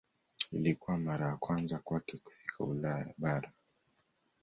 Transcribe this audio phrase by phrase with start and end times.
[0.51, 3.51] Ilikuwa mara ya kwanza kwake kufika Ulaya bara.